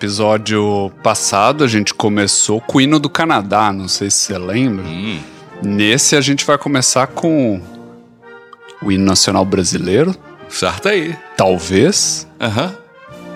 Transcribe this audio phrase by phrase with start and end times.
[0.00, 4.86] episódio passado a gente começou com o hino do Canadá, não sei se você lembra.
[4.86, 5.20] Hum.
[5.62, 7.60] Nesse a gente vai começar com
[8.82, 10.16] o hino nacional brasileiro,
[10.48, 11.14] Certo aí.
[11.36, 12.26] talvez.
[12.40, 12.74] Aham.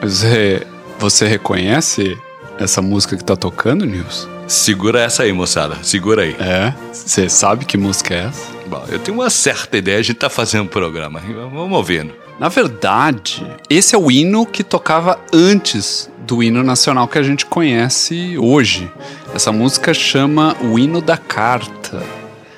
[0.01, 0.67] Você,
[0.99, 2.17] você reconhece
[2.59, 4.27] essa música que tá tocando, Nils?
[4.49, 5.77] Segura essa aí, moçada.
[5.83, 6.35] Segura aí.
[6.41, 6.73] É?
[6.91, 8.51] Você sabe que música é essa?
[8.67, 11.21] Bom, eu tenho uma certa ideia, a gente tá fazendo um programa.
[11.21, 12.24] Vamos ouvindo.
[12.39, 17.47] Na verdade, esse é o hino que tocava antes do hino nacional que a gente
[17.47, 18.91] conhece hoje.
[19.35, 22.03] Essa música chama o hino da carta.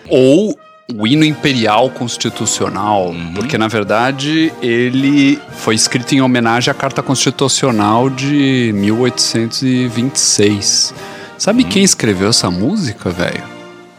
[0.08, 0.58] Ou
[0.94, 8.08] o hino imperial constitucional, porque na verdade ele foi escrito em homenagem à Carta Constitucional
[8.08, 10.94] de 1826.
[11.36, 13.55] Sabe quem escreveu essa música, velho?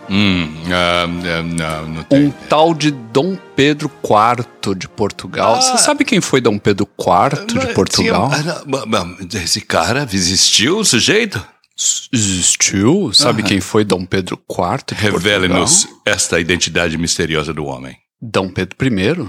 [0.09, 2.25] Hum, ah, ah, não, não tem.
[2.27, 5.55] Um tal de Dom Pedro IV de Portugal.
[5.55, 5.61] Ah.
[5.61, 8.29] Você sabe quem foi Dom Pedro IV de Portugal?
[8.31, 11.45] tinha- ah, Esse cara existiu, o sujeito?
[12.11, 13.11] Existiu?
[13.13, 17.95] Sabe quem foi Dom Pedro IV Revele-nos esta identidade misteriosa do homem.
[18.21, 19.27] Dom Pedro I.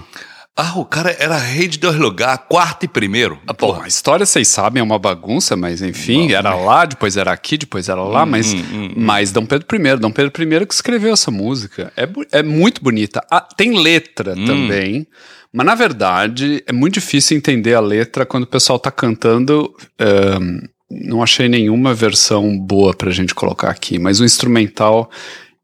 [0.61, 3.39] Ah, o cara era rei de dois lugares, quarto e primeiro.
[3.47, 7.31] Ah, Bom, a história vocês sabem é uma bagunça, mas enfim, era lá, depois era
[7.31, 8.53] aqui, depois era lá, mas,
[8.97, 11.93] mas Dom Pedro I, Dom Pedro I que escreveu essa música.
[11.97, 12.09] É,
[12.41, 13.25] é muito bonita.
[13.31, 15.07] Ah, tem letra também,
[15.53, 19.73] mas na verdade é muito difícil entender a letra quando o pessoal tá cantando.
[20.01, 25.09] ahn, não achei nenhuma versão boa pra gente colocar aqui, mas o instrumental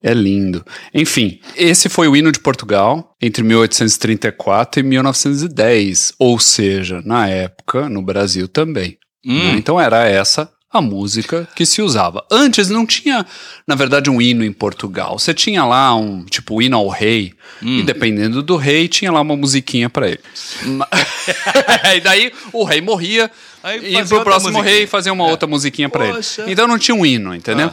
[0.04, 0.64] é lindo.
[0.92, 7.88] Enfim, esse foi o hino de Portugal entre 1834 e 1910, ou seja, na época,
[7.88, 8.98] no Brasil também.
[9.24, 9.54] né?
[9.56, 12.26] Então era essa a música que se usava.
[12.30, 13.24] Antes não tinha,
[13.66, 15.16] na verdade, um hino em Portugal.
[15.18, 17.32] Você tinha lá um, tipo, hino ao rei,
[17.62, 20.20] e dependendo do rei, tinha lá uma musiquinha pra ele.
[21.96, 23.30] E daí o rei morria,
[23.62, 24.74] Aí e pro próximo musiquinha.
[24.76, 26.14] rei fazia uma outra musiquinha pra ele.
[26.16, 26.44] Poxa.
[26.46, 27.70] Então não tinha um hino, entendeu?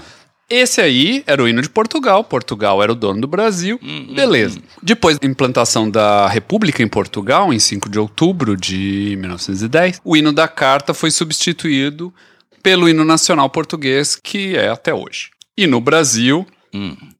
[0.52, 2.26] Esse aí era o hino de Portugal.
[2.26, 3.80] Portugal era o dono do Brasil.
[4.14, 4.60] Beleza.
[4.84, 10.34] Depois da implantação da República em Portugal, em 5 de outubro de 1910, o hino
[10.34, 12.14] da carta foi substituído
[12.62, 15.30] pelo hino nacional português, que é até hoje.
[15.58, 16.46] E no Brasil,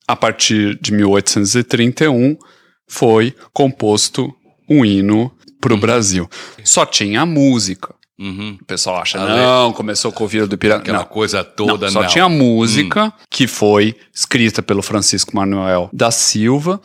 [0.06, 2.38] a partir de 1831,
[2.86, 4.36] foi composto
[4.70, 5.32] um hino
[5.62, 6.30] para o Brasil.
[6.66, 7.96] Só tinha a música.
[8.22, 8.58] Uhum.
[8.62, 10.82] O pessoal acha, A não, começou com o Vira do Pirata.
[10.84, 12.08] Aquela Não, coisa toda, não, só não.
[12.08, 16.80] tinha a música que foi escrita pelo Francisco Manuel da Silva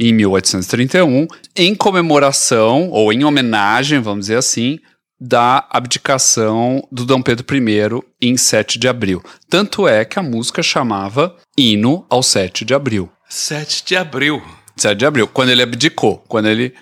[0.00, 4.78] em 1831, em comemoração ou em homenagem, vamos dizer assim,
[5.20, 9.22] da abdicação do Dom Pedro I em 7 de abril.
[9.48, 13.10] Tanto é que a música chamava Hino ao 7 de abril.
[13.28, 14.42] 7 de abril.
[14.76, 16.74] 7 de abril, quando ele abdicou, quando ele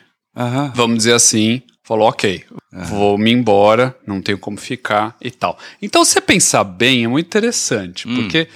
[0.75, 5.59] vamos dizer assim, falou, ok, vou me embora, não tenho como ficar e tal.
[5.81, 8.47] Então, se você pensar bem, é muito interessante, porque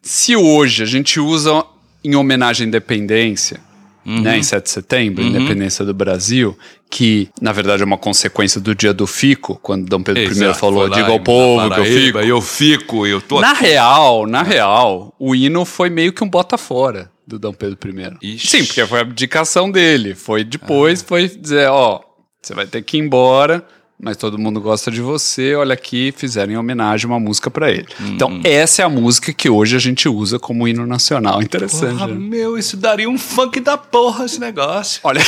[0.00, 1.64] se hoje a gente usa
[2.04, 3.60] em homenagem à independência,
[4.06, 6.56] né, em 7 de setembro, independência do Brasil,
[6.88, 10.58] que na verdade é uma consequência do dia do fico, quando Dom Pedro I Exato,
[10.60, 12.18] falou, foi lá diga ao povo que eu fico.
[12.20, 13.64] Eu fico, eu tô Na aqui.
[13.64, 17.76] real, na real, o hino foi meio que um bota fora do Dom Pedro
[18.22, 18.34] I.
[18.36, 18.46] Ixi.
[18.46, 20.14] Sim, porque foi a abdicação dele.
[20.14, 22.07] Foi depois, foi dizer, ó,
[22.48, 23.62] você vai ter que ir embora,
[24.00, 25.54] mas todo mundo gosta de você.
[25.54, 27.86] Olha aqui, fizeram em homenagem uma música pra ele.
[28.00, 31.42] Então, essa é a música que hoje a gente usa como hino nacional.
[31.42, 31.98] Interessante.
[31.98, 32.14] Porra, né?
[32.14, 35.00] meu, isso daria um funk da porra esse negócio.
[35.04, 35.20] Olha.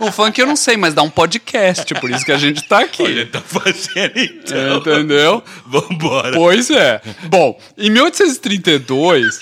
[0.00, 2.80] o funk eu não sei, mas dá um podcast, por isso que a gente tá
[2.82, 3.02] aqui.
[3.02, 4.76] Ele tá fazendo então.
[4.76, 5.42] Entendeu?
[5.66, 6.36] Vambora.
[6.36, 7.02] Pois é.
[7.24, 9.40] Bom, em 1832.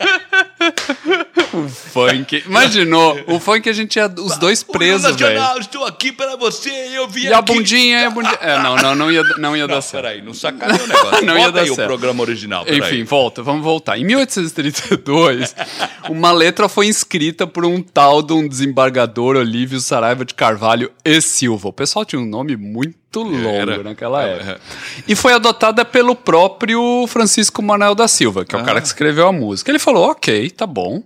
[1.52, 2.42] o funk.
[2.46, 3.18] Imaginou?
[3.26, 5.34] O funk a gente ia os dois presos, velho.
[5.34, 7.52] Nacional, estou aqui para você e eu vim E a aqui.
[7.54, 8.38] bundinha, e a bundinha.
[8.40, 10.02] É, não, não, não ia, não ia dar certo.
[10.04, 11.20] peraí, não sacaneia o negócio.
[11.26, 11.80] Não ia dar aí certo.
[11.82, 12.78] o programa original, peraí.
[12.80, 13.98] Enfim, volta, vamos voltar.
[13.98, 15.54] Em 1832,
[16.08, 21.20] uma letra foi escrita por um tal de um desembargador Olívio Saraiva de Carvalho e
[21.20, 21.68] Silva.
[21.68, 23.82] O pessoal tinha um nome muito longo Era.
[23.82, 24.60] naquela É, época.
[25.06, 29.26] E foi adotada pelo próprio Francisco Manuel da Silva, que é o cara que escreveu
[29.26, 29.70] a música.
[29.70, 31.02] Ele falou: ok, tá bom.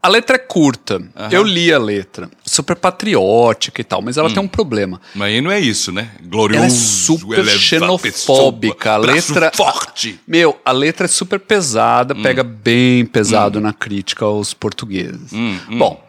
[0.00, 1.02] A letra é curta.
[1.30, 2.30] Eu li a letra.
[2.44, 5.00] Super patriótica e tal, mas ela tem um problema.
[5.14, 6.12] Mas aí não é isso, né?
[6.22, 8.92] Glorioso, Ela é super elevado, xenofóbica.
[8.92, 9.50] A letra.
[9.54, 10.20] forte.
[10.26, 12.22] Meu, a letra é super pesada, Hum.
[12.22, 15.32] pega bem pesado na crítica aos portugueses.
[15.68, 16.02] Bom,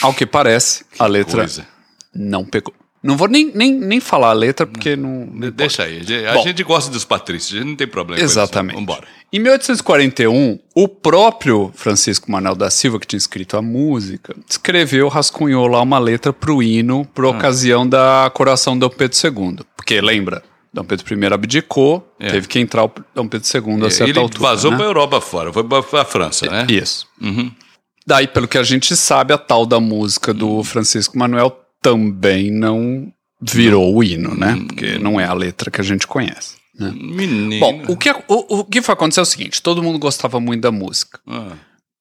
[0.00, 1.66] ao que parece, a letra coisa.
[2.14, 2.72] não pegou.
[3.02, 5.26] Não vou nem, nem, nem falar a letra, porque não.
[5.26, 6.02] não Deixa aí.
[6.26, 8.74] A Bom, gente gosta dos patrícios, a gente não tem problema exatamente.
[8.74, 8.86] com isso.
[8.86, 9.06] Vambora.
[9.32, 15.66] Em 1841, o próprio Francisco Manuel da Silva, que tinha escrito a música, escreveu, rascunhou
[15.66, 17.28] lá uma letra pro hino, por ah.
[17.28, 19.58] ocasião da coroação do Dom Pedro II.
[19.76, 20.42] Porque, lembra,
[20.72, 22.30] Dom Pedro I abdicou, é.
[22.30, 24.42] teve que entrar o Dom Pedro II a certa ele altura.
[24.42, 24.76] vazou né?
[24.76, 26.66] para a Europa fora, foi para a França, né?
[26.68, 27.06] Isso.
[27.20, 27.52] Uhum.
[28.06, 33.12] Daí, pelo que a gente sabe, a tal da música do Francisco Manuel também não
[33.40, 34.54] virou o hino, né?
[34.54, 34.66] Hum.
[34.66, 36.56] Porque não é a letra que a gente conhece.
[36.78, 36.92] Né?
[36.94, 37.60] Menino.
[37.60, 40.62] Bom, o que, o, o que foi acontecer é o seguinte: todo mundo gostava muito
[40.62, 41.20] da música.
[41.26, 41.52] Ah.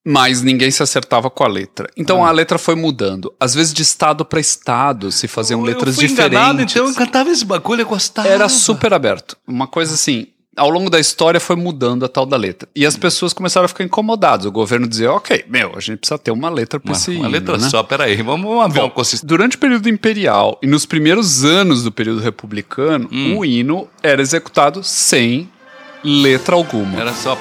[0.05, 1.89] Mas ninguém se acertava com a letra.
[1.97, 2.29] Então ah.
[2.29, 3.33] a letra foi mudando.
[3.39, 6.37] Às vezes de estado para estado se faziam letras eu fui diferentes.
[6.37, 8.27] Enganado, então eu cantava esse bagulho, eu gostava.
[8.27, 9.37] Era super aberto.
[9.45, 10.27] Uma coisa assim,
[10.57, 12.67] ao longo da história foi mudando a tal da letra.
[12.75, 14.45] E as pessoas começaram a ficar incomodadas.
[14.45, 17.57] O governo dizia, ok, meu, a gente precisa ter uma letra para esse Uma letra
[17.57, 17.69] né?
[17.69, 19.27] só, peraí, vamos, vamos ver uma consistência.
[19.27, 23.37] Durante o período imperial e nos primeiros anos do período republicano, hum.
[23.37, 25.49] o hino era executado sem
[26.07, 26.99] letra alguma.
[26.99, 27.37] Era só...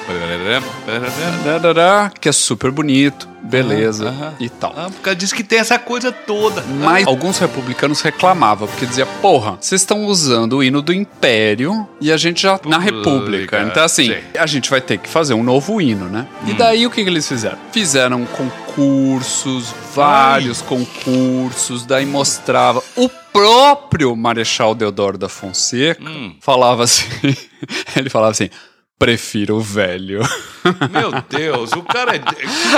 [2.19, 4.73] Que é super bonito beleza ah, e tal.
[4.75, 6.61] Ah, porque diz que tem essa coisa toda.
[6.61, 12.11] Mas alguns republicanos reclamavam, porque dizia, porra, vocês estão usando o hino do Império e
[12.11, 13.61] a gente já na República.
[13.61, 14.19] Então, assim, sim.
[14.37, 16.27] a gente vai ter que fazer um novo hino, né?
[16.43, 16.49] Hum.
[16.49, 17.57] E daí o que, que eles fizeram?
[17.71, 20.67] Fizeram concursos, vários Ai.
[20.67, 26.35] concursos, daí mostrava o próprio Marechal Deodoro da Fonseca hum.
[26.41, 27.05] falava assim,
[27.95, 28.49] ele falava assim,
[28.99, 30.21] Prefiro o velho.
[30.89, 32.21] Meu Deus, o cara é.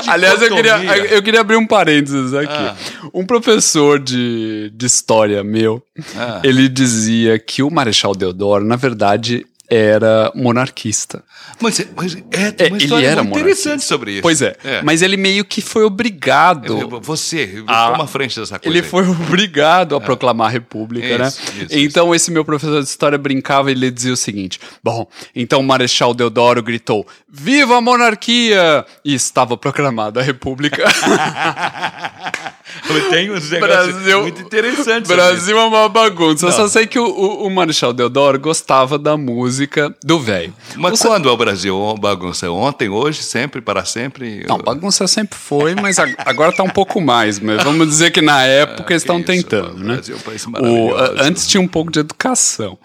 [0.06, 0.76] Aliás, eu queria,
[1.08, 2.52] eu queria abrir um parênteses aqui.
[2.52, 2.76] Ah.
[3.14, 5.82] Um professor de, de história meu,
[6.18, 6.42] ah.
[6.44, 11.24] ele dizia que o Marechal Deodoro, na verdade, era monarquista.
[11.62, 14.22] Mas, mas é, tem uma é, ele era interessante sobre isso.
[14.22, 17.00] Pois é, é, mas ele meio que foi obrigado.
[17.02, 18.70] Você, a, toma frente dessa coisa.
[18.76, 18.90] Ele aí.
[18.90, 20.02] foi obrigado a é.
[20.02, 21.28] proclamar a república, isso, né?
[21.66, 22.16] Isso, então isso.
[22.16, 26.14] esse meu professor de história brincava e ele dizia o seguinte: Bom, então o Marechal
[26.14, 28.86] Deodoro gritou: Viva a monarquia!
[29.06, 30.84] E estava proclamada a república.
[33.10, 35.08] Tem uns negócios Brasil, muito interessantes.
[35.08, 36.46] Brasil é uma bagunça.
[36.46, 36.54] Não.
[36.54, 40.54] Eu só sei que o, o, o Marechal Deodoro gostava da música do velho.
[40.76, 41.08] Mas Você...
[41.08, 41.96] quando é o Brasil?
[42.00, 44.46] Bagunça ontem, hoje, sempre, para sempre?
[44.48, 47.40] Não, bagunça sempre foi, mas agora tá um pouco mais.
[47.40, 49.96] Mas vamos dizer que na época eles estão tentando, né?
[49.96, 50.18] Brasil,
[50.56, 52.78] é um o, antes tinha um pouco de educação.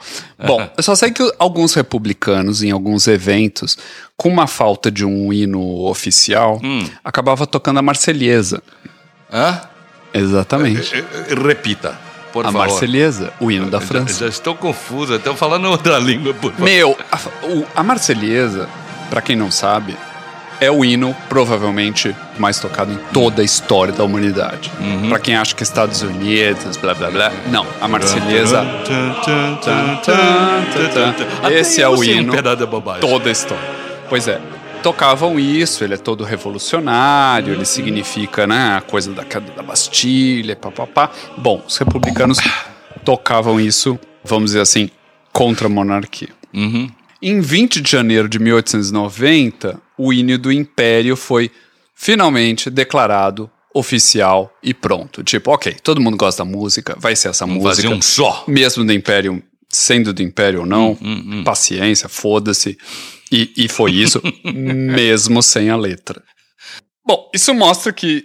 [0.47, 3.79] Bom, eu só sei que alguns republicanos, em alguns eventos,
[4.17, 6.89] com uma falta de um hino oficial, hum.
[7.03, 8.62] acabava tocando a Marselhesa.
[9.33, 9.61] Hã?
[10.14, 10.94] Exatamente.
[10.94, 11.99] Eh, eh, repita.
[12.32, 12.66] Por a favor.
[12.69, 14.12] Marselhesa, o hino da França.
[14.12, 16.64] Já, já estou confuso, estou falando outra língua, por favor.
[16.64, 18.69] Meu, a, o, a Marselhesa,
[19.08, 19.96] para quem não sabe,
[20.61, 24.70] é o hino provavelmente mais tocado em toda a história da humanidade.
[24.81, 25.08] Uhum.
[25.08, 28.64] Para quem acha que Estados Unidos, blá blá blá, não, a Marselhesa.
[31.50, 32.32] Esse é o hino
[33.00, 33.75] toda a história.
[34.08, 34.40] Pois é,
[34.85, 40.55] tocavam isso, ele é todo revolucionário, ele significa né, a coisa da queda da Bastilha,
[40.55, 41.11] papapá.
[41.39, 42.37] Bom, os republicanos
[43.03, 44.91] tocavam isso, vamos dizer assim,
[45.33, 46.29] contra a monarquia.
[46.53, 46.91] Uhum.
[47.23, 51.50] Em 20 de janeiro de 1890, o hino do Império foi
[51.95, 55.25] finalmente declarado oficial e pronto.
[55.25, 57.88] Tipo, ok, todo mundo gosta da música, vai ser essa Vamos música.
[57.88, 58.45] Fazer um só.
[58.47, 61.45] Mesmo do Império, sendo do Império ou não, hum, hum, hum.
[61.45, 62.76] paciência, foda-se.
[63.35, 66.23] E, e foi isso, mesmo sem a letra.
[67.05, 68.25] Bom, isso mostra que,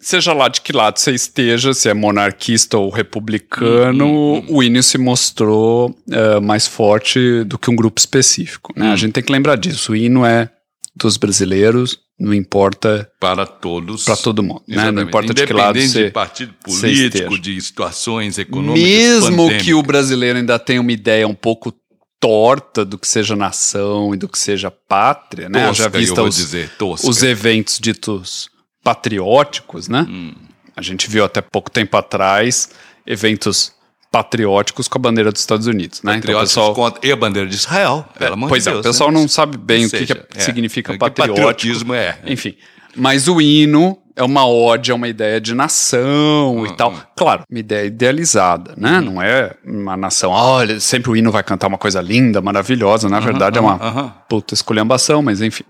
[0.00, 4.46] seja lá de que lado você esteja, se é monarquista ou republicano, hum, hum, hum.
[4.48, 8.72] o hino se mostrou uh, mais forte do que um grupo específico.
[8.76, 8.92] Né?
[8.92, 9.92] A gente tem que lembrar disso.
[9.92, 10.48] O hino é
[10.94, 14.90] dos brasileiros, não importa para todos, para todo mundo, né?
[14.90, 19.62] Não importa de que lado você de partido político, de situações econômicas, mesmo pandêmicas.
[19.62, 21.72] que o brasileiro ainda tenha uma ideia um pouco
[22.20, 25.66] torta do que seja nação e do que seja pátria, né?
[25.68, 28.50] Tosca, Já vista os, dizer, os eventos ditos
[28.82, 30.06] patrióticos, né?
[30.08, 30.34] Hum.
[30.76, 32.70] A gente viu até pouco tempo atrás
[33.06, 33.72] eventos
[34.10, 36.16] patrióticos com a bandeira dos Estados Unidos, né?
[36.16, 36.74] Então, pessoal...
[36.74, 37.06] contra...
[37.06, 39.20] e a bandeira de Israel, é, Pois de é, Deus, o pessoal né?
[39.20, 41.36] não sabe bem o que, que é, significa é, patriótico.
[41.36, 42.18] patriotismo é.
[42.24, 42.56] Enfim,
[42.96, 46.66] mas o hino é uma ode, é uma ideia de nação uhum.
[46.66, 46.92] e tal.
[47.16, 48.98] Claro, uma ideia idealizada, né?
[48.98, 49.04] Uhum.
[49.04, 53.08] Não é uma nação, olha, sempre o hino vai cantar uma coisa linda, maravilhosa.
[53.08, 55.62] Na uhum, verdade, é uma puta esculhambação, mas enfim.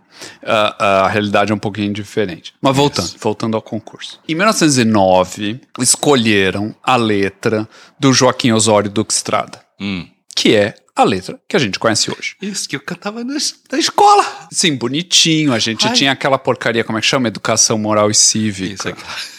[0.42, 2.54] a realidade é um pouquinho diferente.
[2.62, 4.18] Mas voltando, voltando ao concurso.
[4.26, 7.68] Em 1909, escolheram a letra
[8.00, 9.60] do Joaquim Osório Duque Estrada.
[9.78, 10.06] Hum.
[10.34, 12.36] Que é a letra que a gente conhece hoje.
[12.40, 14.24] Isso, que eu cantava na escola.
[14.50, 15.52] Sim, bonitinho.
[15.52, 15.92] A gente Ai.
[15.92, 17.28] tinha aquela porcaria, como é que chama?
[17.28, 18.90] Educação moral e cívica.
[18.90, 19.38] Isso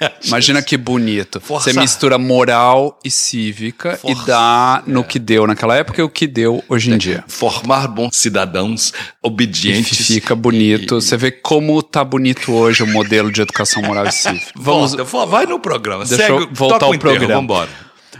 [0.24, 1.40] Imagina que bonito.
[1.40, 1.72] Força.
[1.72, 4.22] Você mistura moral e cívica Força.
[4.22, 7.24] e dá no que deu naquela época e o que deu hoje em dia.
[7.26, 10.06] Formar bons cidadãos obedientes.
[10.06, 11.00] Fica bonito.
[11.00, 14.52] Você vê como tá bonito hoje o modelo de educação moral e cívica.
[14.54, 14.94] Vamos,
[15.28, 16.04] vai no programa.
[16.04, 17.68] Deixa Segue, eu voltar ao o enterro, programa.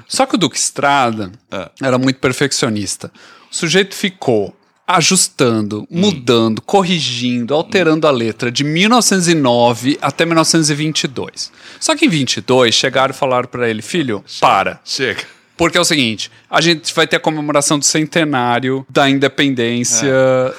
[0.09, 1.71] Só que o Duque Estrada Ah.
[1.83, 3.13] era muito perfeccionista.
[3.53, 6.01] O sujeito ficou ajustando, Hum.
[6.01, 11.53] mudando, corrigindo, alterando a letra de 1909 até 1922.
[11.79, 14.81] Só que em 22 chegaram e falaram pra ele, filho, para.
[14.85, 15.23] Chega.
[15.59, 20.15] Porque é o seguinte, a gente vai ter a comemoração do centenário da independência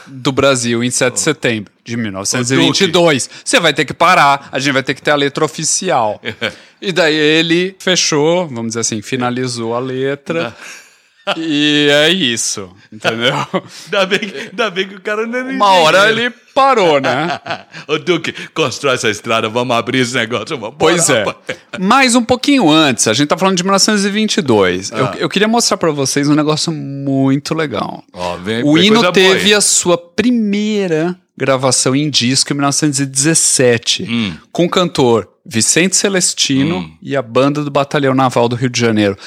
[0.05, 3.29] do Brasil em 7 de setembro de 1922.
[3.43, 6.21] Você vai ter que parar, a gente vai ter que ter a letra oficial.
[6.81, 10.53] e daí ele fechou, vamos dizer assim, finalizou a letra.
[11.37, 13.33] e é isso, entendeu?
[13.85, 17.39] Ainda bem, que- ainda bem que o cara não é Uma hora ele parou, né?
[17.87, 20.57] Ô, Duque, constrói essa estrada, vamos abrir esse negócio.
[20.57, 21.23] Vamos Pois é.
[21.79, 24.91] Mas um pouquinho antes, a gente tá falando de 1922.
[24.91, 28.03] Eu, eu queria mostrar pra vocês um negócio muito legal.
[28.13, 29.53] Ó, vem- o hino boa teve aí.
[29.53, 34.33] a sua primeira gravação em disco em 1917, Hum.
[34.51, 39.17] com o cantor Vicente Celestino e a banda do Batalhão Naval do Rio de Janeiro.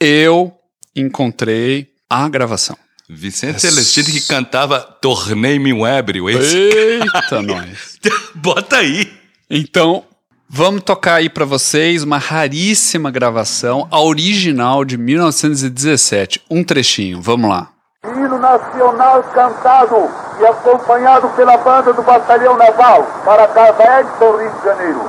[0.00, 0.52] Eu
[1.00, 2.76] encontrei a gravação.
[3.08, 6.56] Vicente Celestino que cantava Tornei-me um ébrio, esse.
[6.56, 7.98] Eita, nós.
[8.34, 9.10] Bota aí.
[9.48, 10.04] Então,
[10.48, 16.42] vamos tocar aí pra vocês uma raríssima gravação, a original de 1917.
[16.50, 17.70] Um trechinho, vamos lá.
[18.04, 19.96] Hino nacional cantado
[20.40, 25.00] e acompanhado pela banda do Batalhão Naval para Cavaé do Rio de Janeiro.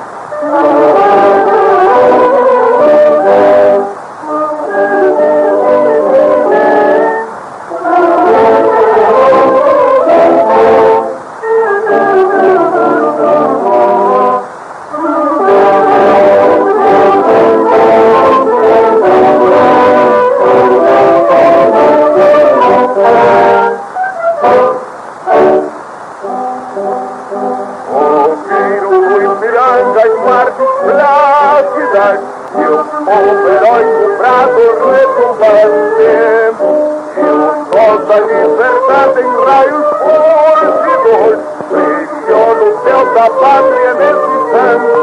[43.19, 44.95] No céu da pátria nesse instante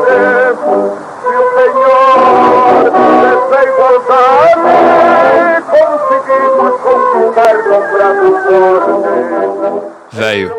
[1.22, 4.66] E o Senhor dessa igualdade
[5.70, 10.50] Conseguimos conquistar com braço forte Velho,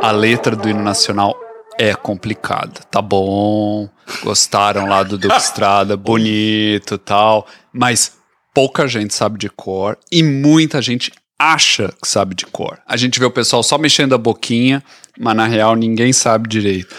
[0.00, 1.38] a letra do hino nacional
[1.80, 2.80] é complicada.
[2.90, 3.88] Tá bom,
[4.24, 8.18] gostaram lá do Duque Estrada, bonito tal, mas
[8.54, 12.78] pouca gente sabe de cor e muita gente acha que sabe de cor.
[12.86, 14.82] A gente vê o pessoal só mexendo a boquinha,
[15.18, 16.94] mas na real ninguém sabe direito.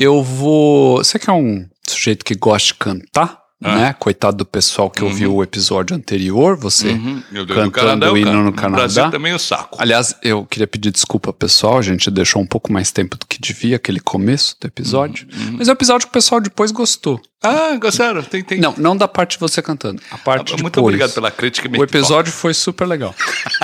[0.00, 0.98] Eu vou.
[0.98, 3.43] Você que é um sujeito que gosta de cantar?
[3.64, 3.94] Né?
[3.98, 8.52] Coitado do pessoal que ouviu o episódio anterior, você dei cantando Canadá, o hino no
[8.52, 8.82] Canadá.
[8.82, 9.78] Brasil também o saco.
[9.80, 13.40] Aliás, eu queria pedir desculpa pessoal, a gente deixou um pouco mais tempo do que
[13.40, 15.26] devia, aquele começo do episódio.
[15.52, 17.18] Mas é um episódio que o pessoal depois gostou.
[17.42, 18.22] Ah, gostaram?
[18.22, 18.60] Tem, tem.
[18.60, 20.62] Não, não da parte de você cantando, a parte Ah, depois.
[20.62, 21.68] Muito obrigado pela crítica.
[21.78, 23.14] O episódio foi super legal.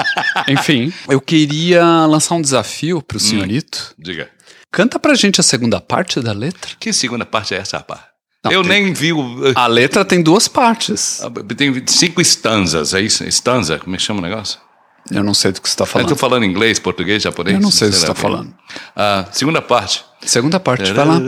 [0.49, 3.95] Enfim, eu queria lançar um desafio pro senhorito.
[3.99, 4.29] Diga.
[4.73, 6.71] Canta pra gente a segunda parte da letra.
[6.79, 8.01] Que segunda parte é essa, rapaz?
[8.45, 9.53] Não, eu tem- nem vi o.
[9.55, 11.21] A letra tem duas partes.
[11.57, 13.23] Tem cinco stanzas, é isso?
[13.25, 14.59] Stanza, como é que chama o negócio?
[15.11, 16.09] Eu não sei do que você tá Eu falando.
[16.09, 17.57] tô falando inglês, português, japonês?
[17.57, 18.21] Eu não sei o que você tá quê.
[18.21, 18.55] falando.
[18.97, 20.05] Ah, segunda parte.
[20.23, 21.21] Segunda parte, vai lá.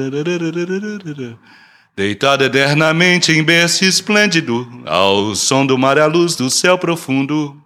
[1.96, 7.56] Deitado eternamente em berço esplêndido, ao som do mar e à luz do céu profundo.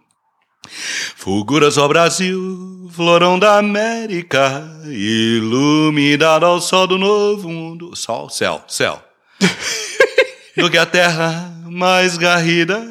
[1.16, 7.94] Fulguras ao Brasil, florão da América, iluminado ao sol do novo mundo.
[7.94, 9.00] Sol, céu, céu.
[10.57, 12.83] Do que a terra mais garrida,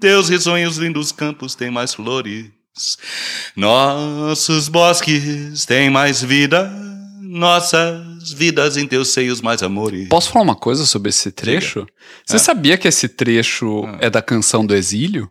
[0.00, 2.50] teus risonhos lindos campos têm mais flores.
[3.56, 6.70] Nossos bosques têm mais vida,
[7.20, 10.08] nossas vidas em teus seios mais amores.
[10.08, 11.86] Posso falar uma coisa sobre esse trecho?
[12.24, 15.30] Você sabia que esse trecho é da canção do Exílio?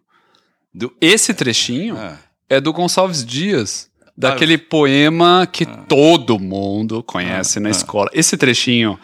[0.74, 2.18] Do- Esse trechinho Ah.
[2.50, 8.10] é do Gonçalves Dias, daquele poema que todo mundo conhece na escola.
[8.13, 8.98] Esse trechinho,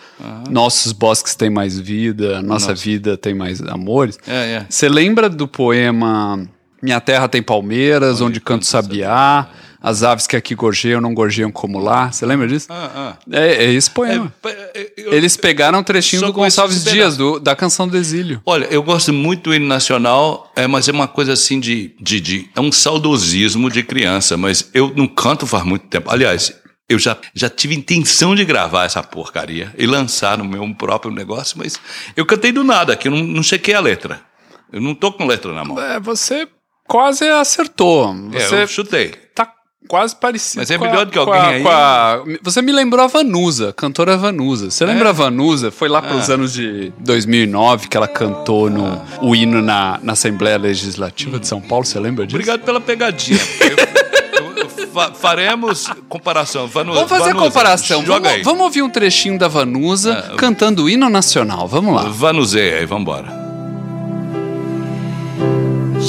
[0.49, 4.17] nossos bosques têm mais vida, nossa vida tem mais amores.
[4.27, 4.65] É, é.
[4.69, 6.47] Você lembra do poema
[6.81, 9.49] Minha Terra tem Palmeiras, onde, canto sabiá,
[9.81, 12.11] as aves que aqui gorjeiam não gorjeiam como lá?
[12.11, 12.67] Você lembra disso?
[12.69, 13.17] Ah, ah.
[13.31, 14.33] É, é esse poema.
[14.45, 18.41] É, eu- Eles pegaram um trechinho do Gonçalves Dias, do- da canção do Exílio.
[18.45, 22.19] Olha, eu gosto muito do hino nacional, é, mas é uma coisa assim de, de,
[22.19, 26.09] de- É um saudosismo de criança, mas eu não canto faz muito tempo.
[26.11, 26.53] Aliás,
[26.91, 31.55] Eu já, já tive intenção de gravar essa porcaria e lançar no meu próprio negócio,
[31.55, 31.79] mas
[32.17, 34.21] eu cantei do nada, que eu não, não chequei a letra.
[34.73, 35.79] Eu não tô com letra na mão.
[35.79, 36.47] É, você
[36.87, 38.11] quase acertou.
[38.31, 39.13] Você É, eu chutei.
[39.89, 40.61] Quase parecido.
[40.61, 41.63] Mas é a- melhor do que alguém a- aí.
[41.67, 44.69] a- Você me lembrou a Vanusa, cantora Vanusa.
[44.69, 45.71] Você lembra a Vanusa?
[45.71, 46.35] Foi lá para os Ah.
[46.35, 51.59] anos de 2009 que ela cantou no, o hino na, na Assembleia Legislativa de São
[51.59, 51.83] Paulo.
[51.85, 52.37] Você lembra disso?
[52.37, 53.39] Obrigado pela pegadinha.
[54.93, 56.67] Fa- faremos comparação.
[56.67, 58.05] Vanu, Vamos fazer a Vanusa, comparação.
[58.05, 61.67] Joga Vamos, vamos ouvir um trechinho da Vanusa Ah, cantando o hino nacional.
[61.67, 62.03] Vamos lá.
[62.09, 63.48] Vanuseia aí, vambora.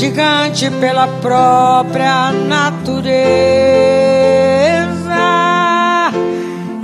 [0.01, 3.21] Gigante pela própria natureza.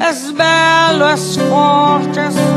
[0.09, 2.56] És belo, és forte, és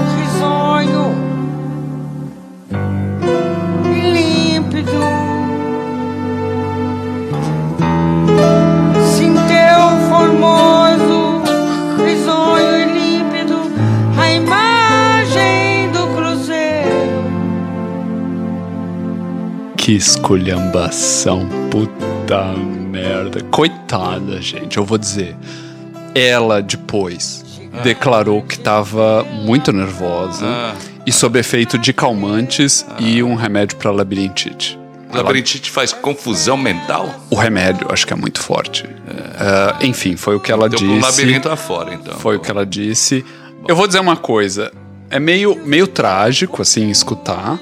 [19.89, 22.43] Que esculhambação, puta
[22.91, 23.41] merda.
[23.45, 25.35] Coitada, gente, eu vou dizer.
[26.13, 27.43] Ela depois
[27.81, 30.75] declarou que estava muito nervosa Ah.
[31.07, 34.77] e sob efeito de calmantes e um remédio para labirintite.
[35.11, 37.09] Labirintite faz confusão mental?
[37.31, 38.85] o remédio, acho que é muito forte.
[39.39, 40.91] Ah, enfim, foi o que ela Então, disse.
[40.93, 42.13] um labirinto afora, então.
[42.19, 43.25] Foi o que ela disse.
[43.67, 44.71] Eu vou dizer uma coisa.
[45.09, 47.57] É meio, meio trágico, assim, escutar.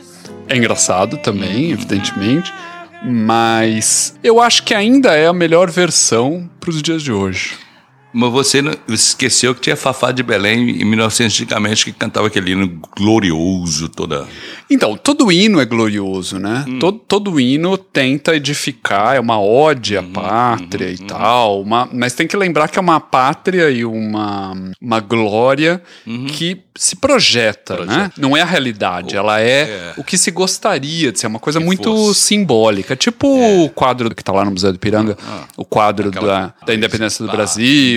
[0.49, 2.53] É engraçado também, evidentemente.
[3.03, 7.55] Mas eu acho que ainda é a melhor versão para os dias de hoje.
[8.13, 12.51] Mas você não- esqueceu que tinha Fafá de Belém em 1900 antigamente que cantava aquele
[12.51, 14.25] hino glorioso toda.
[14.69, 16.65] Então, todo hino é glorioso, né?
[16.79, 22.27] Todo, todo hino tenta edificar, é uma ode à pátria e tal, uma- mas tem
[22.27, 25.81] que lembrar que é uma pátria e uma, uma glória
[26.35, 28.11] que se projeta, né?
[28.17, 29.93] Não é a realidade, ela é, é.
[29.97, 32.19] o que se gostaria de ser, uma coisa muito fosse.
[32.21, 32.95] simbólica.
[32.95, 33.27] Tipo
[33.63, 35.17] o quadro que tá lá no Museu do Piranga,
[35.55, 37.33] o quadro da, da independência do Ah,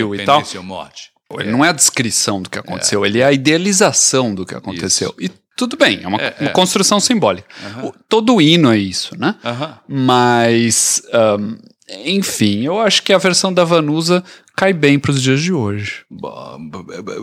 [0.08, 0.62] Brasil e tal.
[0.62, 1.10] Morte.
[1.38, 5.14] Ele não é a descrição do que aconteceu, ele é a idealização do que aconteceu.
[5.18, 6.52] E tudo bem, é uma, É, uma é.
[6.52, 7.46] construção simbólica.
[8.08, 9.36] Todo hino é isso, né?
[9.86, 11.56] Mas, ahn,
[12.04, 14.24] enfim, eu acho que a versão da Vanusa
[14.56, 16.04] cai bem para os dias de hoje.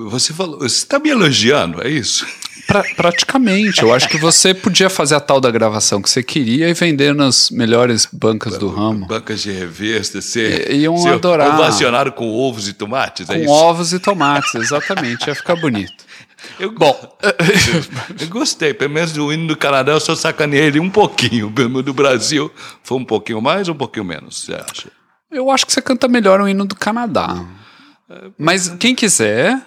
[0.10, 2.26] Você falou, você está me elogiando, é isso?
[2.67, 6.67] Pra- praticamente, eu acho que você podia fazer a tal da gravação que você queria
[6.69, 9.08] e vender nas melhores bancas do ramo.
[9.08, 11.53] Bancas de revista, ser, I- iam ser adorar.
[11.56, 13.51] ovacionado com ovos e tomates, é Com isso?
[13.51, 15.93] ovos e tomates, exatamente, ia ficar bonito.
[16.60, 17.17] Eu, Bom,
[18.21, 21.82] eu gostei, pelo menos do hino do Canadá eu só sacaneei ele um pouquinho, pelo
[21.82, 22.51] do Brasil
[22.84, 24.89] foi um pouquinho mais ou um pouquinho menos, você acha?
[25.32, 27.43] Eu acho que você canta melhor o hino do Canadá.
[28.38, 29.60] Mas quem quiser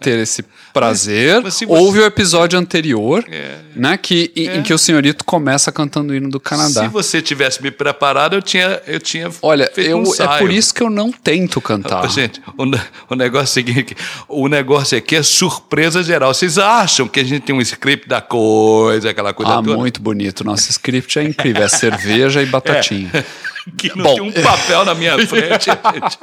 [0.00, 3.56] ter esse prazer, Mas- mas você- ouve o episódio anterior, É.
[3.74, 3.96] né?
[3.96, 6.82] Que, em, em que o senhorito começa cantando o hino do Canadá.
[6.82, 10.72] Se você tivesse me preparado, eu tinha, eu tinha Olha, eu, um é por isso
[10.72, 12.04] que eu não tento cantar.
[12.04, 12.62] Ô, Gente, o,
[13.12, 13.96] o negócio é o seguinte,
[14.28, 16.32] o negócio aqui é surpresa geral.
[16.32, 19.76] Vocês acham que a gente tem um script da coisa, aquela coisa Ah, toda?
[19.76, 20.44] muito bonito.
[20.44, 21.64] Nosso script é incrível.
[21.64, 23.10] É cerveja e batatinha.
[23.76, 24.14] Que não Bom.
[24.14, 25.66] tem um papel na minha frente.
[25.92, 26.18] gente.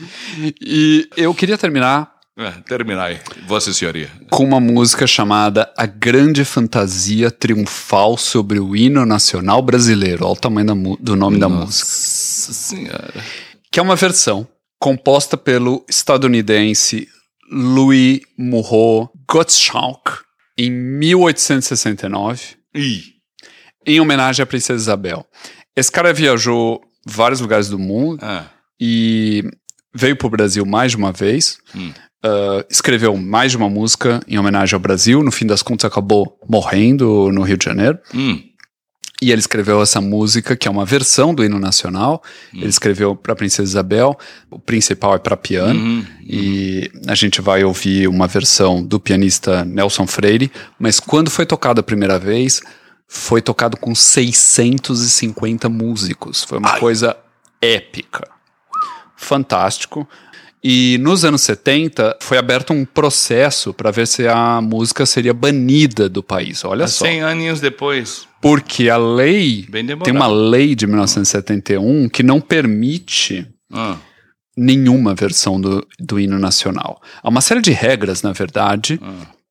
[0.60, 4.10] E eu queria terminar É, terminar aí, Vossa Senhoria.
[4.30, 10.24] com uma música chamada A Grande Fantasia Triunfal sobre o Hino Nacional Brasileiro.
[10.24, 11.84] Olha o tamanho da do nome da música.
[11.84, 13.24] Nossa Senhora.
[13.72, 14.46] que é uma versão
[14.80, 17.08] composta pelo estadunidense
[17.50, 20.20] Louis Moreau Gottschalk
[20.56, 23.02] em 1869, Ih,
[23.86, 25.26] em homenagem à Princesa Isabel.
[25.74, 28.44] Esse cara viajou vários lugares do mundo ah,
[28.80, 29.42] e
[29.94, 31.58] veio para o Brasil mais de uma vez.
[31.74, 31.92] Hum.
[32.24, 35.22] Uh, escreveu mais de uma música em homenagem ao Brasil.
[35.22, 37.98] No fim das contas, acabou morrendo no Rio de Janeiro.
[38.12, 38.42] hum,
[39.22, 42.22] E ele escreveu essa música, que é uma versão do hino nacional.
[42.52, 42.58] Hum.
[42.58, 44.16] Ele escreveu para Princesa Isabel.
[44.50, 45.78] O principal é para piano.
[45.80, 46.06] uhum.
[46.22, 50.50] E a gente vai ouvir uma versão do pianista Nelson Freire.
[50.78, 52.60] Mas quando foi tocado a primeira vez,
[53.06, 56.42] foi tocado com 650 músicos.
[56.44, 56.80] Foi uma Ai.
[56.80, 57.16] coisa
[57.62, 58.28] épica.
[59.18, 60.08] Fantástico.
[60.64, 66.08] E nos anos 70 foi aberto um processo para ver se a música seria banida
[66.08, 66.64] do país.
[66.64, 67.04] Olha só.
[67.04, 68.26] 100 aninhos depois.
[68.40, 69.66] Porque a lei,
[70.04, 73.96] tem uma lei de 1971 que não permite Ah,
[74.56, 77.00] nenhuma versão do, do hino nacional.
[77.22, 79.00] Há uma série de regras, na verdade,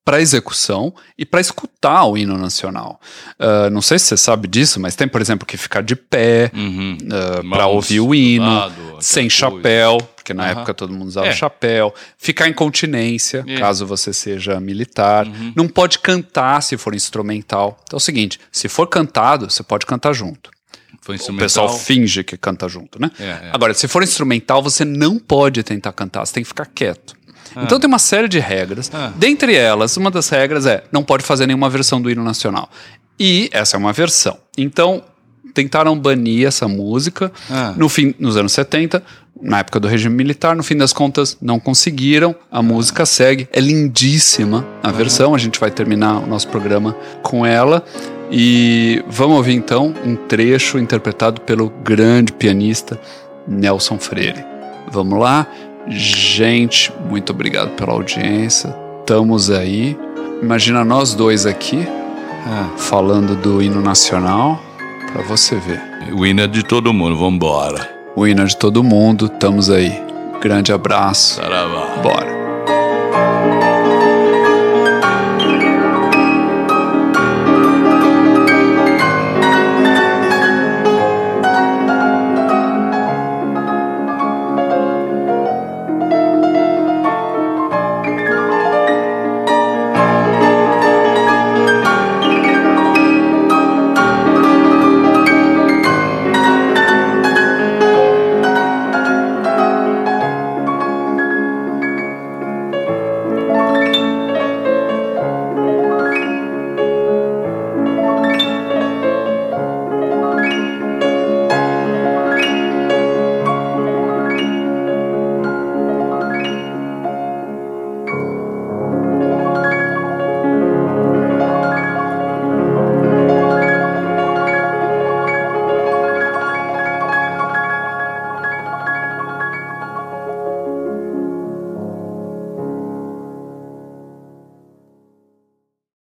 [0.07, 2.97] para execução e para escutar o hino nacional.
[3.37, 6.49] Uh, não sei se você sabe disso, mas tem, por exemplo, que ficar de pé
[6.55, 6.97] Uhum.
[7.03, 9.35] uh, para Mãos ouvir o hino, lado, sem coisa.
[9.35, 10.51] chapéu, porque na Aham.
[10.53, 11.33] época todo mundo usava É.
[11.33, 13.57] chapéu, ficar em continência, É.
[13.59, 15.51] caso você seja militar, Uhum.
[15.53, 17.77] não pode cantar se for instrumental.
[17.83, 20.49] Então é o seguinte, se for cantado, você pode cantar junto.
[21.29, 23.11] O pessoal finge que canta junto, né?
[23.19, 23.49] É, é.
[23.51, 27.16] Agora, se for instrumental, você não pode tentar cantar, você tem que ficar quieto.
[27.57, 27.63] Ah.
[27.63, 28.91] Então tem uma série de regras.
[29.15, 32.69] Dentre elas, uma das regras é não pode fazer nenhuma versão do hino nacional.
[33.19, 34.37] E essa é uma versão.
[34.57, 35.01] Então,
[35.53, 37.73] tentaram banir essa música Ah.
[37.75, 39.01] no fim, nos anos 70,
[39.41, 40.55] na época do regime militar.
[40.55, 42.35] No fim das contas, não conseguiram.
[42.51, 43.47] A música segue.
[43.51, 45.33] É lindíssima a versão.
[45.33, 47.83] A gente vai terminar o nosso programa com ela.
[48.31, 52.99] E vamos ouvir então um trecho interpretado pelo grande pianista
[53.47, 54.43] Nelson Freire.
[54.91, 55.47] Vamos lá?
[55.89, 58.76] Gente, muito obrigado pela audiência.
[59.00, 59.97] Estamos aí.
[60.41, 61.88] Imagina nós dois aqui
[62.45, 62.69] Ah.
[62.78, 64.62] falando do hino nacional
[65.12, 65.82] para você ver.
[66.13, 67.89] O hino é de todo mundo, vambora.
[68.15, 70.02] O hino é de todo mundo, estamos aí.
[70.41, 71.36] Grande abraço.
[71.36, 71.97] Saravá.
[72.02, 72.37] Bora.